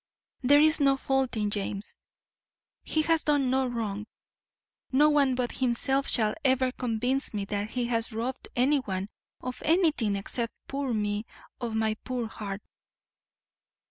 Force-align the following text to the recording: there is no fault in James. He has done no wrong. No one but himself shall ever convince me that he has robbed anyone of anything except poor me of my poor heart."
there 0.41 0.59
is 0.59 0.79
no 0.79 0.97
fault 0.97 1.37
in 1.37 1.51
James. 1.51 1.95
He 2.81 3.03
has 3.03 3.23
done 3.23 3.51
no 3.51 3.67
wrong. 3.67 4.07
No 4.91 5.09
one 5.11 5.35
but 5.35 5.51
himself 5.51 6.07
shall 6.07 6.33
ever 6.43 6.71
convince 6.71 7.35
me 7.35 7.45
that 7.45 7.69
he 7.69 7.85
has 7.85 8.11
robbed 8.11 8.47
anyone 8.55 9.09
of 9.41 9.61
anything 9.63 10.15
except 10.15 10.53
poor 10.67 10.91
me 10.91 11.27
of 11.59 11.75
my 11.75 11.93
poor 12.03 12.25
heart." 12.25 12.63